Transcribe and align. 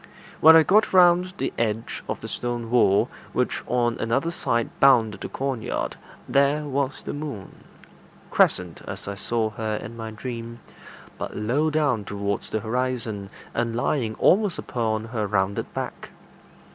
When 0.39 0.55
I 0.55 0.63
got 0.63 0.93
round 0.93 1.35
the 1.37 1.53
edge 1.59 2.03
of 2.09 2.21
the 2.21 2.27
stone 2.27 2.71
wall, 2.71 3.07
which 3.33 3.61
on 3.67 3.99
another 3.99 4.31
side 4.31 4.71
bounded 4.79 5.21
the 5.21 5.29
corn 5.29 5.61
yard, 5.61 5.95
there 6.27 6.63
was 6.65 7.03
the 7.03 7.13
moon 7.13 7.63
crescent, 8.31 8.81
as 8.87 9.07
I 9.07 9.13
saw 9.13 9.51
her 9.51 9.75
in 9.75 9.95
my 9.95 10.09
dream, 10.09 10.59
but 11.19 11.37
low 11.37 11.69
down 11.69 12.03
towards 12.03 12.49
the 12.49 12.61
horizon, 12.61 13.29
and 13.53 13.75
lying 13.75 14.15
almost 14.15 14.57
upon 14.57 15.05
her 15.05 15.27
rounded 15.27 15.71
back. 15.75 16.09